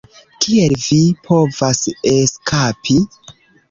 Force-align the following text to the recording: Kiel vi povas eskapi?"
Kiel 0.45 0.73
vi 0.85 0.97
povas 1.29 1.85
eskapi?" 2.17 3.03